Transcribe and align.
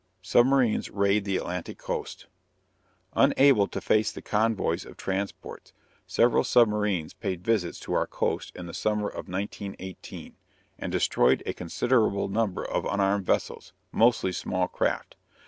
SUBMARINES 0.23 0.89
RAID 0.89 1.25
THE 1.25 1.37
ATLANTIC 1.37 1.77
COAST. 1.77 2.25
Unable 3.13 3.67
to 3.67 3.79
face 3.79 4.11
the 4.11 4.23
convoys 4.23 4.83
of 4.83 4.97
transports, 4.97 5.73
several 6.07 6.43
submarines 6.43 7.13
paid 7.13 7.43
visits 7.43 7.79
to 7.81 7.93
our 7.93 8.07
coast 8.07 8.51
in 8.55 8.65
the 8.65 8.73
summer 8.73 9.07
of 9.09 9.29
1918, 9.29 10.35
and 10.79 10.91
destroyed 10.91 11.43
a 11.45 11.53
considerable 11.53 12.29
number 12.29 12.65
of 12.65 12.83
unarmed 12.85 13.27
vessels, 13.27 13.73
mostly 13.91 14.31
small 14.31 14.67
craft. 14.67 15.17